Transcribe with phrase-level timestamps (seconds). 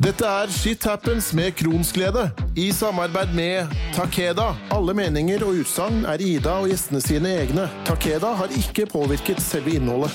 [0.00, 2.22] Dette er Shit Happens med Kronsglede,
[2.56, 4.46] i samarbeid med Takeda.
[4.72, 7.66] Alle meninger og utsagn er Ida og gjestene sine egne.
[7.84, 10.14] Takeda har ikke påvirket selve innholdet.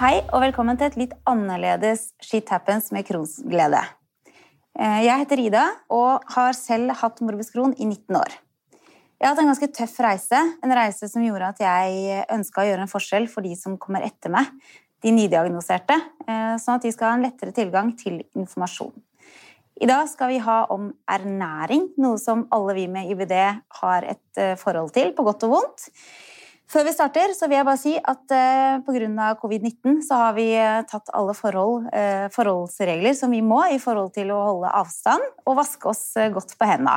[0.00, 3.84] Hei, og velkommen til et litt annerledes Shit Happens med Kronsglede.
[4.74, 5.62] Eh, Jeg heter Ida
[5.94, 8.34] og har selv hatt morbus Crohn i 19 år.
[9.20, 12.66] Jeg har hatt en ganske tøff reise, en reise som gjorde at jeg ønska å
[12.66, 14.50] gjøre en forskjell for de som kommer etter meg,
[15.04, 18.94] de nydiagnoserte, eh, sånn at de skal ha en lettere tilgang til informasjon.
[19.76, 23.34] I dag skal vi ha om ernæring, noe som alle vi med IBD
[23.82, 25.90] har et eh, forhold til, på godt og vondt.
[26.66, 29.34] Før vi starter, så vil jeg bare si at eh, pga.
[29.42, 31.90] covid-19 så har vi eh, tatt alle forhold,
[32.32, 36.72] forholdsregler som vi må i forhold til å holde avstand og vaske oss godt på
[36.72, 36.96] hendene.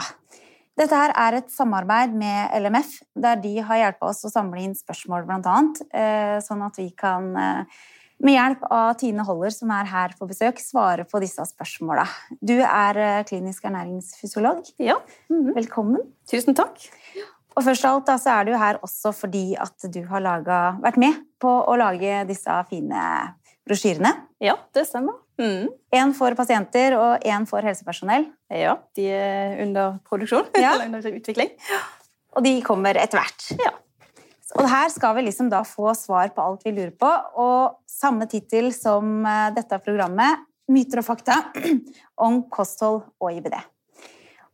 [0.80, 4.76] Dette her er et samarbeid med LMF, der de har hjulpet oss å samle inn
[4.78, 7.82] spørsmål, annet, eh, sånn at vi kan eh,
[8.24, 12.06] med hjelp av Tine Holler, som er her på besøk, svare på disse spørsmåla.
[12.40, 14.72] Du er eh, klinisk ernæringsfysiolog.
[14.80, 14.96] Ja.
[15.32, 15.52] Mhm.
[15.60, 16.08] Velkommen.
[16.32, 16.80] Tusen takk.
[17.58, 20.80] Og først av alt da, så er du her også fordi at du har laget,
[20.84, 23.04] vært med på å lage disse fine
[23.68, 24.16] brosjyrene.
[24.40, 25.20] Ja, det stemmer.
[25.40, 25.70] Mhm.
[25.96, 28.28] En for pasienter og en for helsepersonell.
[28.52, 30.50] Ja, de er under produksjon.
[30.60, 30.74] Ja.
[30.76, 31.54] Eller under utvikling.
[32.36, 33.48] Og de kommer etter hvert.
[33.58, 33.74] Ja.
[34.58, 37.10] Og her skal vi liksom da få svar på alt vi lurer på.
[37.42, 41.40] Og samme tittel som eh, dette programmet, Myter og fakta
[42.28, 43.56] om kosthold og IBD.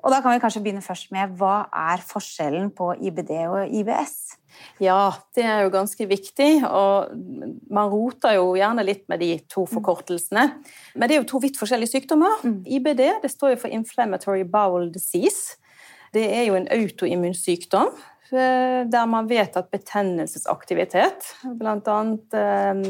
[0.06, 4.36] Og da kan vi kanskje begynne først med hva er forskjellen på IBD og IBS?
[4.80, 7.12] ja, det er jo ganske viktig, og
[7.72, 10.48] man roter jo gjerne litt med de to forkortelsene.
[10.96, 12.42] Men det er jo to vidt forskjellige sykdommer.
[12.44, 12.58] Mm.
[12.78, 15.60] IBD det står jo for Inflammatory Bowel Disease.
[16.16, 17.92] Det er jo en autoimmunsykdom
[18.32, 22.86] eh, der man vet at betennelsesaktivitet blant annet eh,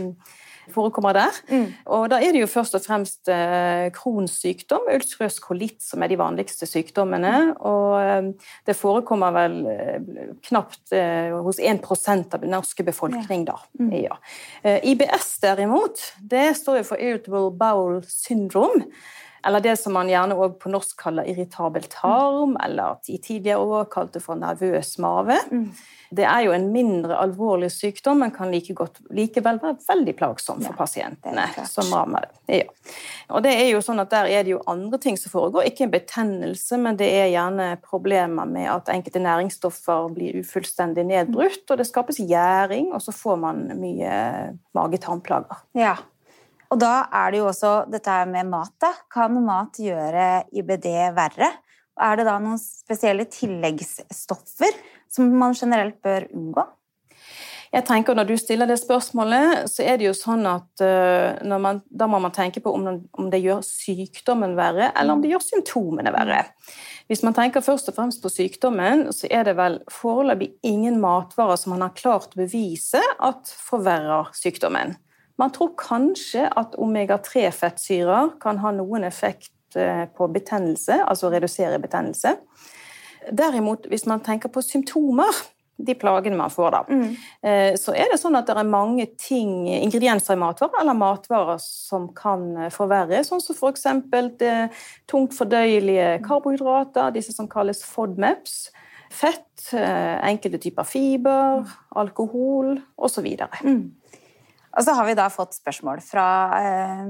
[0.74, 1.42] forekommer der.
[1.50, 1.68] Mm.
[1.98, 6.12] Og da er det jo først og fremst kronsykdom, Crohns sykdom, ulcerøs kolitt, som er
[6.12, 7.56] de vanligste sykdommene.
[7.66, 8.30] Og eh,
[8.68, 13.60] det forekommer vel eh, knapt eh, hos 1% av den norske befolkning, da.
[13.80, 13.92] Mm.
[14.06, 14.18] Ja.
[14.64, 18.90] Eh, IBS derimot, det står jo for Irritable Bowel Syndrome.
[19.46, 23.92] Eller det som man gjerne òg på norsk kaller irritabel tarm, eller i tidligere år
[23.94, 25.38] kalte for nervøs mave.
[25.52, 25.68] Mm.
[26.16, 30.62] Det er jo en mindre alvorlig sykdom, men kan like godt, likevel være veldig plagsom
[30.62, 32.60] for Ja, pasientene som rammer det.
[32.60, 32.94] Ja.
[33.36, 35.88] Og det er jo sånn at Der er det jo andre ting som foregår, ikke
[35.88, 41.82] en betennelse, men det er gjerne problemer med at enkelte næringsstoffer blir ufullstendig nedbrutt, og
[41.82, 44.12] det skapes gjæring, og så får man mye
[44.78, 45.66] mage-tarmplager.
[45.78, 45.98] Ja.
[46.74, 48.74] Og da er det jo også dette her med mat.
[48.82, 48.94] da.
[49.12, 51.52] Kan mat gjøre IBD verre?
[51.96, 54.82] Og er det da noen spesielle tilleggsstoffer
[55.12, 56.66] som man generelt bør unngå?
[57.76, 61.82] Jeg tenker Når du stiller det spørsmålet, så er det jo sånn at eh, man,
[61.92, 65.44] da må man tenke på om, om det gjør sykdommen verre, eller om det gjør
[65.44, 66.44] symptomene verre.
[67.12, 71.60] Hvis man tenker først og fremst på sykdommen, så er det vel foreløpig ingen matvarer
[71.60, 74.96] som man har klart å bevise at forverrer sykdommen.
[75.42, 82.38] Man tror kanskje at omega-3-fettsyrer kan ha noen effekt eh, på betennelse, altså redusere betennelse.
[83.36, 85.44] Derimot, hvis man tenker på symptomer,
[85.76, 87.08] de plagene man får da, mm.
[87.76, 92.06] så er det sånn at det er mange ting, ingredienser i matvarer eller matvarer som
[92.16, 94.32] kan eh, forverre, sånn som for eksempel
[95.12, 98.70] tungt fordøyelige karbohydrater, disse som kalles FODMAPs,
[99.12, 103.28] fett, eh, enkelte typer fiber, alkohol osv.
[104.76, 106.28] Og så har vi da fått spørsmål fra
[106.60, 107.04] eh,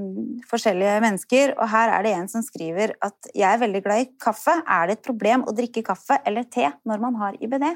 [0.50, 4.10] forskjellige mennesker, og her er det en som skriver at jeg er veldig glad i
[4.22, 4.54] kaffe.
[4.62, 7.66] Er det et problem å drikke kaffe eller te når man har IBD?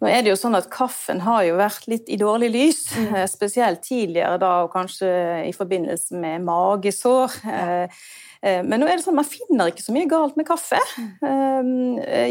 [0.00, 3.18] Nå er det jo sånn at Kaffen har jo vært litt i dårlig lys, mm.
[3.28, 5.10] spesielt tidligere da, og kanskje
[5.44, 7.36] i forbindelse med magesår.
[7.44, 8.00] Eh,
[8.40, 10.80] eh, Men nå er det sånn, man finner ikke så mye galt med kaffe.
[10.96, 11.70] Eh,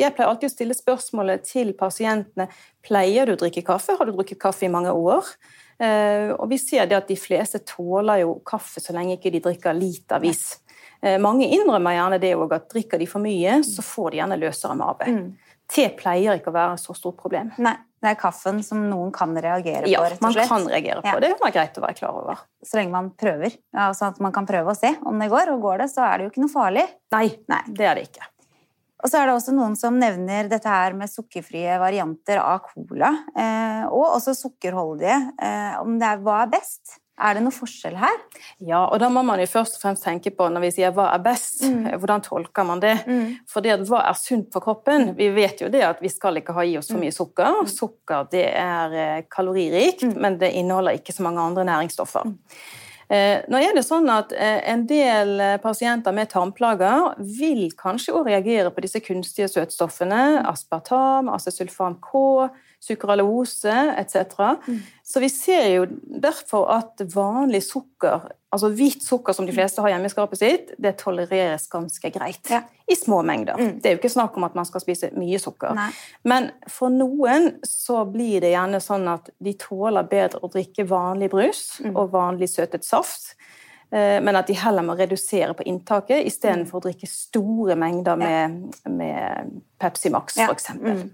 [0.01, 2.49] Jeg pleier alltid å stille spørsmålet til pasientene
[2.85, 3.95] pleier du å drikke kaffe.
[3.99, 5.29] Har du drukket kaffe i mange år?
[5.79, 9.39] Eh, Og vi ser det at de fleste tåler jo kaffe så lenge ikke de
[9.39, 10.59] drikker litervis.
[11.01, 14.39] Eh, Mange innrømmer gjerne det òg, at drikker de for mye, så får de gjerne
[14.41, 15.07] løsere mage.
[15.07, 15.29] Mm.
[15.69, 17.51] Te pleier ikke å være så stort problem.
[17.61, 20.49] Nei, det er kaffen som noen kan reagere Ja, på, rett man og slett.
[20.49, 21.19] kan reagere på Ja.
[21.19, 21.29] det.
[21.45, 22.39] Er greit å være klar over.
[22.65, 23.55] Så lenge man prøver.
[23.73, 26.01] Ja, sånn at man kan prøve å se om det går, og går det, så
[26.11, 26.87] er det jo ikke noe farlig.
[27.13, 27.61] Nei, Nei.
[27.69, 28.25] det er det ikke.
[28.99, 33.13] Og så er det også noen som nevner dette her med sukkerfrie varianter av cola,
[33.31, 35.19] eh, og også sukkerholdige.
[35.39, 36.99] Eh, om det er, hva er best?
[37.19, 38.15] Er det noe forskjell her?
[38.63, 41.09] Ja, og da må man jo først og fremst tenke på når vi sier hva
[41.11, 41.65] er best,
[41.99, 42.93] hvordan tolker man det?
[43.51, 45.11] For det at hva er sunt for kroppen?
[45.17, 47.59] Vi vet jo det at vi skal ikke ha i oss for mye sukker.
[47.71, 52.31] Sukker det er eh, kaloririkt, men det inneholder ikke så mange andre næringsstoffer.
[53.09, 58.27] Eh, nå er det sånn at eh, En del pasienter med tarmplager vil kanskje også
[58.27, 60.43] reagere på disse kunstige søtstoffene.
[60.45, 64.59] Aspartam, acesulfam K, sukralose etc.
[64.67, 64.79] Mm.
[65.09, 65.85] Så vi ser jo
[66.21, 70.67] derfor at vanlig sukker, altså hvitt sukker som de fleste har hjemme i skapet sitt,
[70.77, 72.51] det tolereres ganske greit.
[72.53, 72.59] Ja.
[72.85, 73.57] I små mengder.
[73.57, 73.71] Mm.
[73.81, 75.73] Det er jo ikke snakk om at man skal spise mye sukker.
[75.73, 75.87] Nei.
[76.29, 81.31] Men for noen så blir det gjerne sånn at de tåler bedre å drikke vanlig
[81.33, 81.95] brus mm.
[81.95, 83.31] og vanlig søtet saft
[83.89, 86.81] eh, men at de heller må redusere på inntaket istedenfor mm.
[86.83, 88.61] å drikke store mengder med,
[88.93, 90.69] med Pepsi Max, f.eks.
[90.75, 90.99] Ja.
[91.01, 91.07] Mm.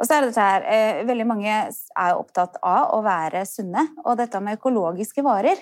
[0.00, 3.90] Og så er det dette her, eh, Veldig mange er opptatt av å være sunne.
[4.06, 5.60] Og dette med økologiske varer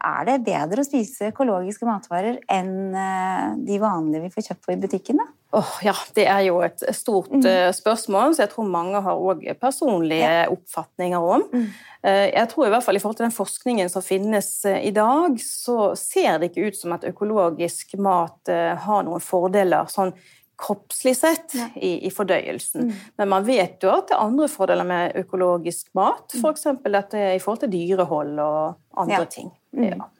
[0.00, 4.72] Er det bedre å spise økologiske matvarer enn eh, de vanlige vi får kjøpt på
[4.72, 5.20] i butikken?
[5.20, 5.26] da?
[5.52, 7.74] Oh, ja, Det er jo et stort mm.
[7.74, 10.46] spørsmål, så jeg tror mange har òg personlige ja.
[10.48, 11.42] oppfatninger om.
[11.50, 11.66] Mm.
[12.06, 15.90] Jeg tror i hvert fall i forhold til den forskningen som finnes i dag, så
[15.98, 18.48] ser det ikke ut som at økologisk mat
[18.86, 20.14] har noen fordeler sånn
[20.60, 22.88] kroppslig sett i, i, fordøyelsen.
[22.88, 22.96] Mm.
[23.20, 26.66] Men man vet jo at det er andre fordeler med økologisk mat, f.eks.
[26.68, 26.80] Mm.
[26.82, 29.28] For dette i forhold til dyrehold og andre ja.
[29.38, 29.52] ting.
[29.76, 29.86] Mm.
[29.88, 30.10] Ja.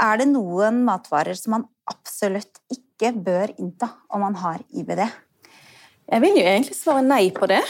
[0.00, 5.02] Er det noen matvarer som man absolutt ikke bør innta om man har IBD?
[6.10, 7.60] Jeg vil jo egentlig svare nei på det.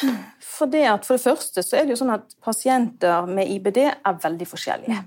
[0.44, 4.20] For det, for det første så er det jo sånn at pasienter med IBD er
[4.22, 5.00] veldig forskjellige.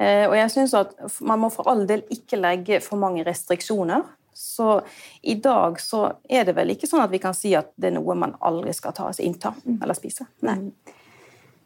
[0.00, 4.06] Eh, og jeg synes at Man må for all del ikke legge for mange restriksjoner
[4.32, 4.80] så
[5.22, 7.98] i dag så er det vel ikke sånn at vi kan si at det er
[7.98, 9.80] noe man aldri skal ta, altså innta mm.
[9.82, 10.28] eller spise.
[10.46, 10.58] Nei.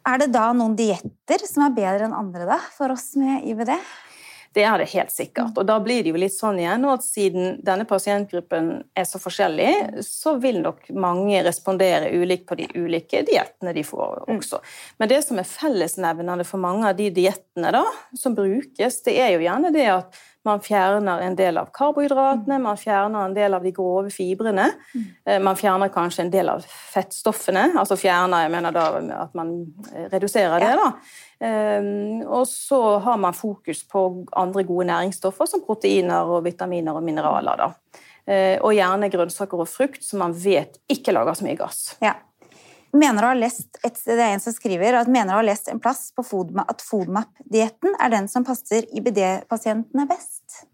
[0.05, 3.73] Er det da noen dietter som er bedre enn andre da, for oss med IBD?
[4.55, 5.57] Det er det helt sikkert.
[5.59, 10.03] Og da blir det jo litt sånn igjen at siden denne pasientgruppen er så forskjellig,
[10.05, 14.37] så vil nok mange respondere ulikt på de ulike diettene de får mm.
[14.37, 14.61] også.
[15.01, 17.83] Men det som er fellesnevnende for mange av de diettene
[18.15, 22.77] som brukes, det er jo gjerne det at man fjerner en del av karbohydratene, man
[22.79, 24.67] fjerner en del av de grove fibrene.
[24.93, 25.43] Mm.
[25.43, 27.71] Man fjerner kanskje en del av fettstoffene.
[27.81, 28.85] Altså fjerner, jeg mener da
[29.25, 29.55] at man
[29.91, 30.91] eh, reduserer det, da.
[31.35, 34.05] Um, og så har man fokus på
[34.39, 37.65] andre gode næringsstoffer som proteiner og vitaminer og mineraler.
[37.65, 37.71] da.
[38.25, 41.83] Uh, og gjerne grønnsaker og frukt som man vet ikke lager så mye gass.
[42.01, 42.15] Ja.
[42.95, 45.67] Mener å ha lest et, det er en som skriver at mener å har lest
[45.71, 50.65] en plass på FODMA, at FODMAP-dietten er den som passer IBD-pasientene best?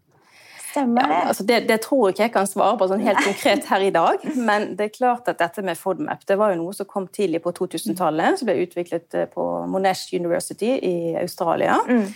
[0.72, 1.14] Stemmer det?
[1.14, 1.60] Ja, altså det?
[1.68, 1.78] det?
[1.84, 4.22] tror jeg ikke jeg kan svare på sånn helt konkret her i dag.
[4.36, 7.42] Men det er klart at dette med FODMAP det var jo noe som kom tidlig
[7.44, 8.40] på 2000-tallet.
[8.40, 11.76] Som ble utviklet eh, på Monash University i Australia.
[11.88, 12.06] Mm.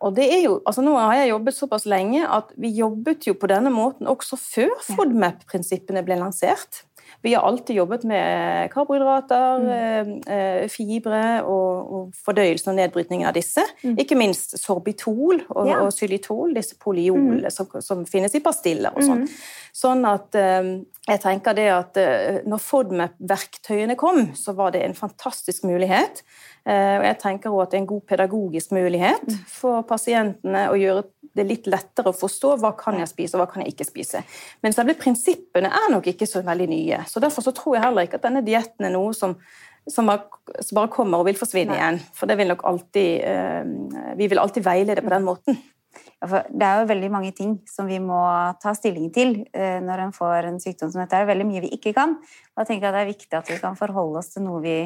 [0.00, 3.34] Og det er jo, altså Nå har jeg jobbet såpass lenge at vi jobbet jo
[3.36, 6.86] på denne måten også før FODMAP-prinsippene ble lansert.
[7.22, 10.12] Vi har alltid jobbet med karbohydrater, mm.
[10.30, 13.64] Eh, fibre og, og, fordøyelsen og nedbrytningen av disse.
[13.84, 13.98] Mm.
[14.00, 15.82] Ikke minst sorbitol og, ja.
[15.84, 17.50] og xylitol, disse poliolene mm.
[17.52, 19.26] som, som, finnes i pastiller og sånn.
[19.26, 19.36] Mm.
[19.82, 20.72] Sånn at eh,
[21.10, 26.24] jeg tenker det at eh, når FODMAP-verktøyene kom, så var det en fantastisk mulighet.
[26.70, 29.38] Og jeg tenker også at det er en god pedagogisk mulighet mm.
[29.48, 33.48] for pasientene å gjøre det litt lettere å forstå hva kan jeg spise og hva
[33.52, 34.22] kan jeg ikke spise.
[34.64, 37.02] Men selve prinsippene er nok ikke så veldig nye.
[37.08, 39.36] så Derfor så tror jeg heller ikke at denne dietten er noe som,
[39.88, 41.80] som, bare kommer og vil forsvinne Nei.
[41.80, 42.00] igjen.
[42.16, 45.60] For det vil nok alltid, uh, vi vil alltid veilede på den måten.
[46.20, 48.20] Det er jo veldig mange ting som vi må
[48.60, 51.14] ta stilling til uh, når en får en sykdom som dette.
[51.14, 52.18] Det er veldig mye vi ikke kan.
[52.60, 54.76] Jeg tenker at Det er viktig at vi kan forholde oss til noe vi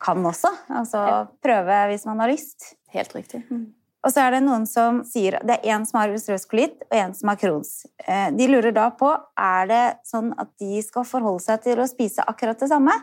[0.00, 0.52] kan også.
[0.80, 1.02] Altså
[1.44, 2.72] prøve hvis man har lyst.
[2.94, 3.42] Helt riktig.
[3.50, 3.66] Mm.
[4.06, 6.94] Og så er det noen som sier det er en som har ulcerøs kolitt, og
[6.96, 7.72] en som har Crohns.
[8.06, 11.88] Eh, de lurer da på er det sånn at de skal forholde seg til å
[11.90, 12.94] spise akkurat det samme,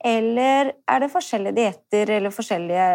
[0.00, 2.86] eller er det forskjellige dietter eller forskjellige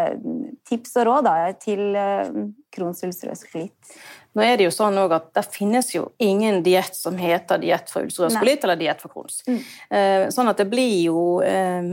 [0.67, 2.37] tips og råd da, til eh,
[2.75, 3.95] Crohns ulcerøs kolitt?
[4.35, 8.07] Nå er det jo sånn at Det finnes jo ingen diett som heter diett for
[8.07, 9.41] ulcerøs kolitt eller diett for Crohns.
[9.47, 9.61] Mm.
[9.89, 11.21] Eh, sånn at det blir jo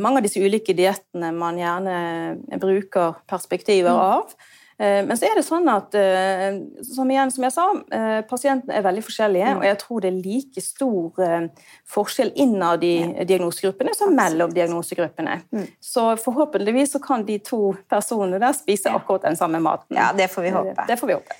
[0.02, 4.02] mange av disse ulike diettene man gjerne bruker perspektiver mm.
[4.18, 4.34] av.
[4.82, 6.56] Eh, men så er det sånn at eh,
[6.86, 9.50] som, igjen, som jeg sa, eh, pasientene er veldig forskjellige.
[9.52, 9.60] Mm.
[9.60, 11.26] Og jeg tror det er like stor
[11.92, 12.94] forskjell innad i
[13.28, 15.38] diagnosegruppene som mellom diagnosegruppene.
[15.54, 15.66] Mm.
[15.82, 19.96] Så forhåpentligvis så kan de to personene der spise akkurat den samme maten.
[19.98, 20.88] Ja, det får vi håpe.
[20.88, 21.38] Det får vi håpe.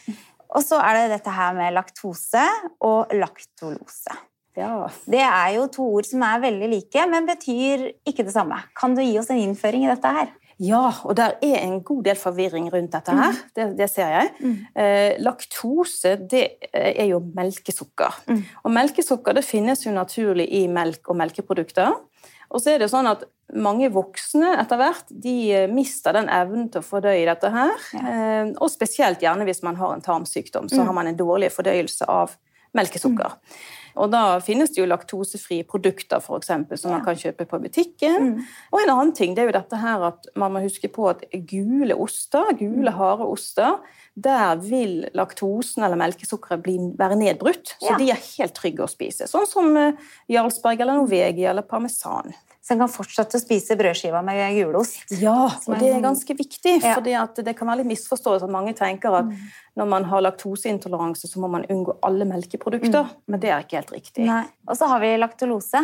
[0.53, 2.45] Og så er det dette her med laktose
[2.85, 4.19] og laktolose.
[4.59, 4.85] Ja.
[5.09, 8.59] Det er jo to ord som er veldig like, men betyr ikke det samme.
[8.77, 10.33] Kan du gi oss en innføring i dette her?
[10.63, 13.33] Ja, og der er en god del forvirring rundt dette her.
[13.33, 13.53] Mm.
[13.57, 14.29] Det, det, ser jeg.
[14.45, 14.59] Mm.
[14.79, 18.21] Eh, laktose det er jo melkesukker.
[18.29, 18.43] Mm.
[18.63, 21.97] Og melkesukker det finnes jo naturlig i melk og melkeprodukter.
[22.53, 23.23] Og så er det sånn at
[23.57, 27.73] mange voksne etter hvert de eh, mister den evnen til å fordøye dette her.
[27.97, 28.03] Ja.
[28.13, 30.87] Eh, Og spesielt gjerne hvis man har en tarmsykdom, så Mm.
[30.87, 32.37] har man en dårlig fordøyelse av
[32.75, 33.37] melkesukker.
[34.01, 38.31] Og da finnes det jo laktosefrie produkter for eksempel, som man kan kjøpe på butikken.
[38.39, 38.47] Mm.
[38.73, 41.27] Og en annen ting det er jo dette her at man må huske på at
[41.51, 42.97] gule oster, gule Mm.
[42.97, 43.77] harde oster,
[44.17, 47.75] der vil laktosen eller melkesukkeret bli, være nedbrutt.
[47.81, 47.99] Så Ja.
[47.99, 49.29] de er helt trygge å spise.
[49.29, 49.93] Sånn som eh,
[50.31, 52.33] Jarlsberg eller Norvegia eller parmesan.
[52.63, 55.01] Så en kan fortsette å spise brødskiva med gulost.
[55.19, 56.77] Ja, og det er- ganske viktig.
[56.85, 56.95] Ja.
[56.95, 59.33] for det kan være litt misforståelse at mange tenker at
[59.77, 63.09] når man har laktoseintoleranse, så må man unngå alle melkeprodukter.
[63.27, 64.25] Men det er ikke helt riktig.
[64.27, 64.45] Nei.
[64.69, 65.83] Og så har vi laktulose.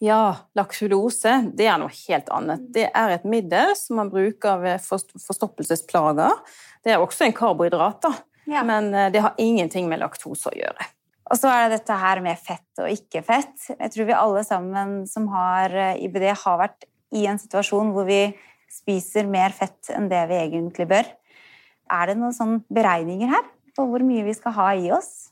[0.00, 2.70] Ja, laktulose det er noe helt annet.
[2.72, 6.30] Det er et middel som man bruker ved forstoppelsesplager.
[6.84, 8.14] Det er også en karbohydrat, da.
[8.46, 8.62] Ja.
[8.64, 10.86] men eh, det har ingenting med laktose å gjøre.
[11.30, 13.68] Og så er det dette her med fett og ikke fett.
[13.70, 18.08] Jeg tror vi alle sammen som har eh, IBD, har vært i en situasjon hvor
[18.08, 18.24] vi
[18.70, 21.06] spiser mer fett enn det vi egentlig bør.
[21.90, 23.46] Er det noen sånne beregninger her
[23.76, 25.29] på hvor mye vi skal ha i oss?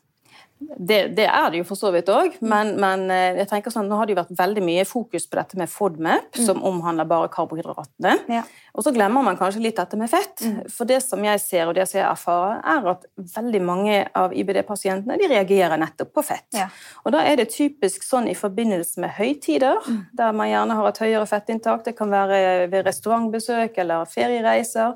[0.58, 3.86] Det, det er det jo for så vidt òg, men, men eh, jeg tenker sånn,
[3.90, 7.30] nå har det jo vært veldig mye fokus på dette med FODMAP, som omhandler bare
[7.30, 8.16] karbohydratene.
[8.32, 8.42] Ja.
[8.74, 10.42] Og så glemmer man kanskje litt dette med fett.
[10.74, 14.34] For det som jeg ser, og det som jeg erfarer, er at veldig mange av
[14.34, 16.46] IBD-pasientene de reagerer nettopp på fett.
[16.54, 16.68] Ja.
[17.04, 19.82] Og da er det typisk sånn i forbindelse med høytider,
[20.18, 21.86] der man gjerne har et høyere fettinntak.
[21.86, 24.94] Det kan være ved restaurantbesøk eller feriereiser.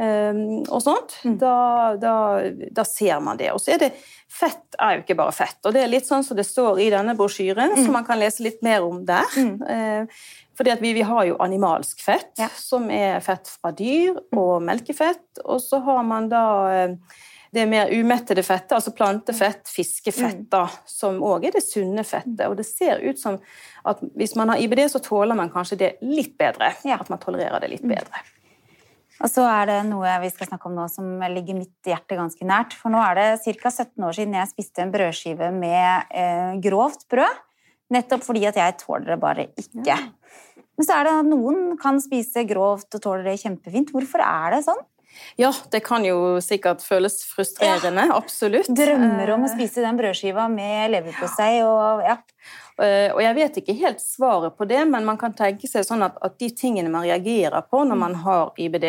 [0.00, 2.12] Um, og sånt, da, da,
[2.72, 3.50] da ser man det.
[3.52, 3.90] Og så er det
[4.30, 5.58] Fett er jo ikke bare fett.
[5.66, 8.44] Og det er litt sånn som det står i denne brosjyren, så man kan lese
[8.46, 9.26] litt mer om der.
[9.34, 10.06] Mm.
[10.56, 12.46] fordi at vi, vi har jo animalsk fett, Ja.
[12.54, 15.42] som er fett fra dyr, og melkefett.
[15.44, 16.94] Og så har man da eh,
[17.50, 22.46] det mer umettede fettet, altså plantefett, fiskefett, da, som òg er det sunne fettet.
[22.46, 23.40] Og det ser ut som
[23.82, 26.70] at hvis man har IBD, så tåler man kanskje det litt bedre.
[26.86, 27.00] Ja.
[27.02, 28.22] At man tolererer det litt bedre.
[29.20, 32.46] Og så er det noe vi skal snakke om nå som ligger mitt hjerte ganske
[32.48, 32.76] nært.
[32.76, 33.72] For nå er det ca.
[33.72, 37.42] 17 år siden jeg spiste en brødskive med eh, grovt brød.
[37.92, 39.98] Nettopp fordi at jeg tåler det bare ikke.
[40.78, 43.92] Men så er det at noen kan spise grovt og tåler det kjempefint.
[43.92, 44.80] Hvorfor er det sånn?
[45.36, 48.06] Ja, det kan jo sikkert føles frustrerende.
[48.14, 48.70] Absolutt.
[48.72, 52.16] Drømmer om å Eh, spise den brødskiva med leverpostei og ja.
[52.80, 56.02] Eh, Og jeg vet ikke helt svaret på det, men man kan tenke seg sånn
[56.06, 58.86] at, at de tingene man reagerer på når man har IBD,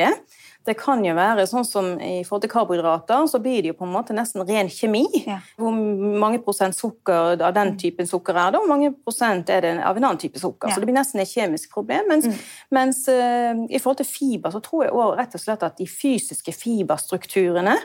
[0.63, 3.87] det kan jo være sånn som i forhold til karbohydrater, så blir det jo på
[3.87, 5.07] en måte nesten ren kjemi.
[5.25, 5.39] Ja.
[5.57, 9.65] Hvor mange prosent sukker av den typen sukker er det, og hvor mange prosent er
[9.65, 10.69] det av en annen type sukker.
[10.69, 10.75] Ja.
[10.75, 12.05] Så det blir nesten et kjemisk problem.
[12.13, 12.29] Mens,
[12.69, 15.89] mens uh, i forhold til fiber så tror jeg også rett og slett at de
[15.89, 17.75] fysiske fiberstrukturene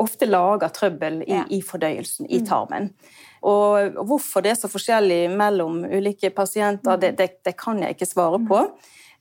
[0.00, 1.44] ofte lager trøbbel i, Ja.
[1.50, 2.90] i fordøyelsen, i tarmen.
[3.46, 8.10] Og hvorfor det er så forskjellig mellom ulike pasienter, det, det, det kan jeg ikke
[8.10, 8.62] svare på.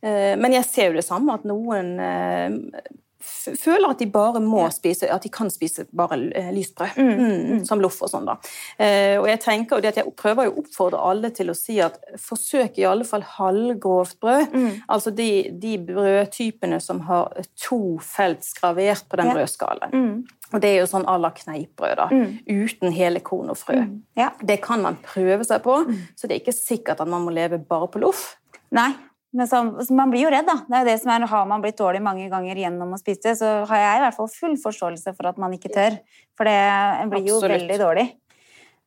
[0.01, 2.93] Eh, Men jeg ser jo det samme, at noen eh,
[3.25, 6.53] føler at de bare må spise, at de kan spise bare lysbrød.
[6.53, 6.97] lyst brød.
[6.97, 8.35] Mm, som loff og sånn, da.
[8.77, 11.79] Eh, Og jeg tenker jo det at jeg prøver å oppfordre alle til å si
[11.81, 14.57] at forsøk i alle fall halvgrovt brød.
[14.89, 15.29] Altså de,
[15.61, 20.25] de brødtypene som har to felt skravert på den brødskalaen.
[20.55, 22.07] Og det er jo sånn à la kneippbrød, da.
[22.47, 23.81] Uten hele korn og frø.
[24.15, 24.31] ja.
[24.39, 25.81] Det kan man prøve seg på,
[26.15, 28.37] så det er ikke sikkert at man må leve bare på loff.
[28.75, 28.93] Nei.
[29.35, 29.59] Men så,
[29.91, 30.61] man blir jo redd, da.
[30.63, 33.25] Det er jo det som er, Har man blitt dårlig mange ganger gjennom å spise
[33.25, 35.97] det, så har jeg i hvert fall full forståelse for at man ikke tør.
[36.39, 38.07] For det blir jo veldig dårlig.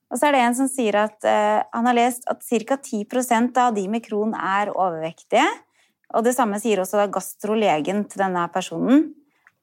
[0.09, 2.79] Og så er det en som sier at uh, han har lest at ca.
[2.81, 5.45] 10% av de med kron er overvektige.
[6.17, 9.11] Og det samme sier også gastrolegen til denne personen.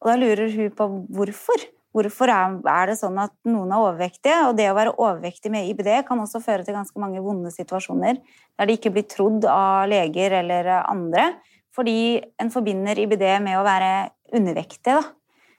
[0.03, 1.65] Og da lurer hun på hvorfor.
[1.95, 4.39] Hvorfor er, det sånn at noen er overvektige?
[4.49, 8.19] Og det å være overvektig med IBD kan også føre til ganske mange vonde situasjoner
[8.19, 11.29] der de ikke blir trodd av leger eller andre,
[11.75, 13.91] fordi en forbinder IBD med å være
[14.35, 14.91] undervektig.
[14.91, 15.01] Da.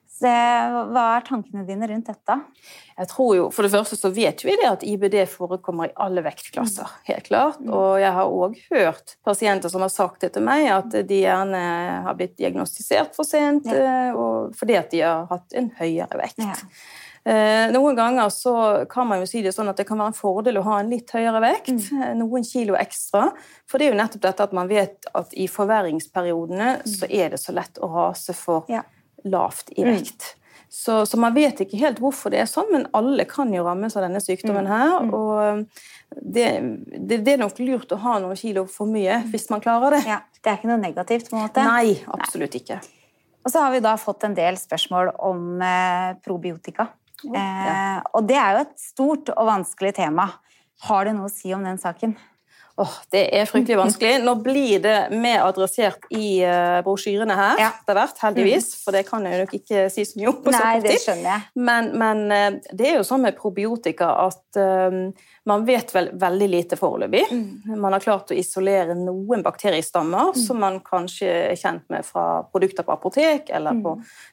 [0.08, 0.30] Så
[0.92, 2.36] hva er tankene dine rundt dette?
[2.96, 6.22] Jeg tror jo, For det første så vet vi det at IBD forekommer i alle
[6.24, 6.88] vektklasser.
[7.04, 7.58] helt klart.
[7.68, 11.60] Og jeg har òg hørt pasienter som har sagt det til meg, at de gjerne
[12.06, 14.08] har blitt diagnostisert for sent Ja.
[14.12, 16.38] eh, fordi at de har hatt en høyere vekt.
[16.40, 16.54] Ja.
[17.26, 20.20] Eh, Noen ganger så kan man jo si det sånn at det kan være en
[20.20, 22.16] fordel å ha en litt høyere vekt, mm.
[22.20, 23.32] noen kilo ekstra.
[23.66, 27.40] For det er jo nettopp dette at man vet at i forverringsperiodene så er det
[27.42, 28.84] så lett å rase for Ja.
[29.30, 30.34] Lavt i vekt.
[30.68, 33.94] Så, så man vet ikke helt hvorfor det er sånn, men alle kan jo rammes
[33.96, 34.96] av denne sykdommen her.
[35.14, 35.62] Og
[36.20, 36.48] det,
[36.90, 40.02] det, det er nok lurt å ha noen kilo for mye hvis man klarer det.
[40.10, 41.64] Ja, det er ikke noe negativt, på en måte?
[41.64, 42.80] Nei, absolutt ikke.
[43.46, 46.88] Og så har vi da fått en del spørsmål om eh, probiotika.
[47.24, 50.28] Eh, og det er jo et stort og vanskelig tema.
[50.86, 52.16] Har du noe å si om den saken?
[52.76, 54.18] Åh, det er fryktelig vanskelig.
[54.20, 57.70] Nå blir det mer adressert i uh, brosjyrene her Ja.
[57.80, 58.66] etter hvert, heldigvis.
[58.82, 61.46] For det kan jeg nok ikke si så mye om Nei, det skjønner jeg.
[61.56, 64.98] Men, men eh, det er jo sånn med probiotika at eh,
[65.46, 67.22] man vet vel veldig lite foreløpig.
[67.30, 67.76] Mm.
[67.78, 72.82] Man har klart å isolere noen bakteriestammer som man kanskje er kjent med fra produkter
[72.86, 73.82] på apotek eller Mm.
[73.84, 73.92] på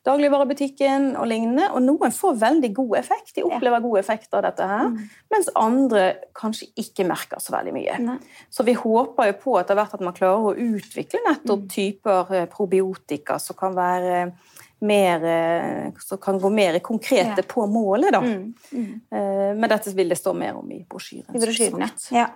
[0.10, 1.70] dagligvarebutikken og lignende.
[1.76, 3.36] Og noen får veldig god effekt.
[3.36, 4.90] De opplever god effekt av dette her.
[5.34, 6.06] Mens andre
[6.36, 7.98] kanskje ikke merker så veldig mye.
[8.00, 8.06] Mm.
[8.06, 8.18] Nei.
[8.50, 11.30] Så vi håper jo på etter hvert at man klarer å utvikle Mm.
[11.34, 14.34] nettopp typer eh, probiotika som kan være
[14.84, 17.48] mer eh, Som kan gå mer konkrete Ja.
[17.48, 18.22] på målet, da.
[18.22, 18.54] Mm.
[18.72, 19.02] Mm.
[19.12, 21.36] Eh, Men dette vil det stå mer om i brosjyren.
[21.36, 21.90] I brosjyrene.
[22.12, 22.28] Ja.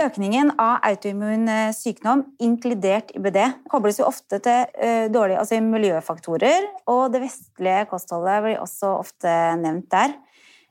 [0.00, 7.12] Økningen av autoimmun eh, sykdom, inkludert IBD, kobles jo ofte til dårlige altså miljøfaktorer, og
[7.12, 10.14] det vestlige kostholdet blir også ofte nevnt der.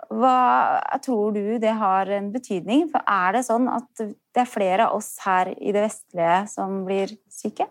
[0.09, 2.87] Hva tror du det har en betydning?
[2.91, 6.81] For er det sånn at det er flere av oss her i det vestlige som
[6.87, 7.69] blir syke?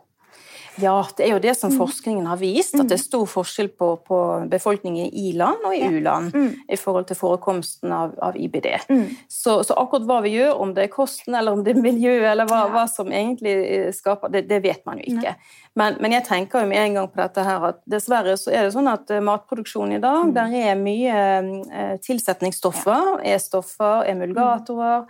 [0.79, 1.55] Ja, det er jo det Mm.
[1.61, 5.75] som forskningen har vist, at det er stor forskjell på, på befolkningen i i-land og
[5.75, 6.55] i u-land Mm.
[6.69, 8.67] i forhold til forekomsten av, av IBD.
[8.89, 9.17] Mm.
[9.29, 12.25] Så, så akkurat hva vi gjør, om det er kosten eller om det er miljø,
[12.31, 12.69] eller hva, Ja.
[12.69, 15.35] hva som egentlig eh, skaper det, det vet man jo ikke.
[15.77, 18.62] Men, men jeg tenker jo med en gang på dette her at dessverre så er
[18.65, 20.35] det sånn at eh, matproduksjonen i dag, Mm.
[20.35, 25.07] der er mye eh, tilsetningsstoffer, E-stoffer, emulgatorer, eh,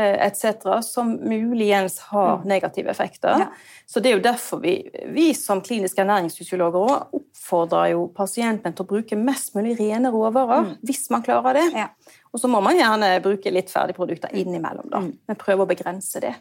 [0.00, 3.34] etc., som muligens har negative effekter.
[3.34, 3.40] Mm.
[3.40, 3.48] Ja.
[3.86, 4.76] Så det er jo derfor vi,
[5.12, 11.10] vi som kliniske ernæringsfysiologer oppfordrer jo pasientene til å bruke mest mulig rene råvarer, hvis
[11.12, 11.66] man klarer det.
[11.74, 11.78] Mm.
[11.84, 11.90] Ja.
[12.32, 15.12] Og så må man gjerne bruke litt ferdigprodukter innimellom, da, Mm.
[15.28, 16.34] men prøve å begrense det.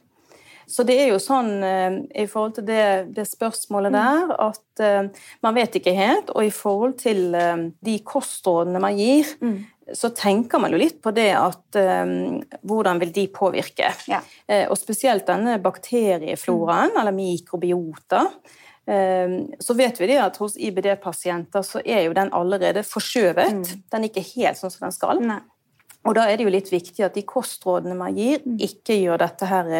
[0.72, 2.86] Så det er jo sånn eh, i forhold til det,
[3.16, 5.10] det spørsmålet der at eh,
[5.44, 9.60] man vet ikke helt, og i forhold til eh, de kostrådene man gir, Mm.
[9.98, 11.76] så tenker man jo litt på det at
[12.64, 13.90] hvordan vil de påvirke?
[14.08, 14.22] Ja.
[14.70, 18.22] Og spesielt denne bakteriefloraen, eller mikrobiota.
[18.86, 23.74] Så vet vi det at hos IBD-pasienter så er jo den allerede forskjøvet.
[23.92, 25.20] Den er ikke helt sånn som den skal.
[25.26, 25.42] Nei.
[26.08, 29.50] Og da er det jo litt viktig at de kostrådene man gir, ikke gjør dette
[29.50, 29.74] her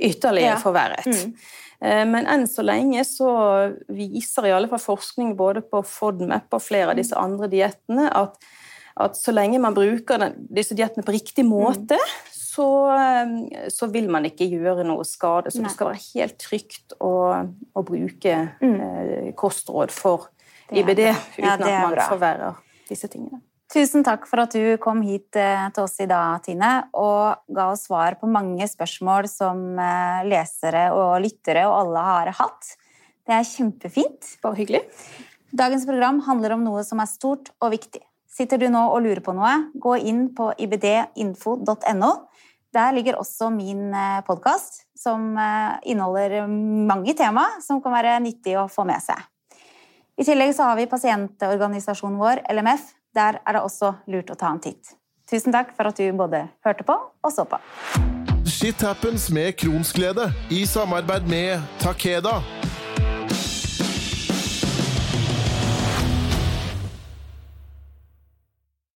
[0.00, 0.60] ytterligere Ja.
[0.62, 1.06] forverret.
[1.06, 1.34] Mm.
[1.82, 6.62] Eh, Men enn så lenge så viser i alle fall forskning både på FODMAP og
[6.62, 8.36] flere av disse andre diettene at,
[9.00, 11.96] at så lenge man bruker den, disse diettene på riktig måte,
[12.32, 15.50] så, eh, så vil man ikke gjøre noe skade.
[15.50, 15.68] Så Nei.
[15.68, 17.14] det skal være helt trygt å,
[17.74, 19.32] å bruke mm.
[19.38, 20.28] kostråd for
[20.70, 22.08] IBD uten Ja, at man bra.
[22.10, 22.58] forverrer
[22.90, 23.40] disse tingene.
[23.70, 27.68] Tusen takk for at du kom hit eh, til oss i dag, Tine, og ga
[27.70, 32.72] oss svar på mange spørsmål som eh, lesere og lyttere og alle har hatt.
[33.22, 34.32] Det er kjempefint.
[34.42, 34.82] Bare hyggelig.
[35.54, 38.02] Dagens program handler om noe som er stort og viktig.
[38.26, 42.12] Sitter du nå og lurer på noe, gå inn på ibdinfo.no.
[42.74, 43.94] Der ligger også min
[44.26, 49.28] podkast, som eh, inneholder mange tema som kan være nyttig å få med seg.
[50.18, 52.96] I tillegg så har vi pasientorganisasjonen vår, LMF.
[53.14, 54.94] Der er det også lurt å ta en titt.
[55.30, 57.58] Tusen takk for at du både hørte på og så på.
[58.50, 62.40] Shit happens med Kronsglede i samarbeid med Takeda.